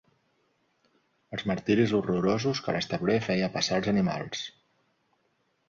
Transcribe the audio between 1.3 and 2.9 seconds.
Els martiris horrorosos que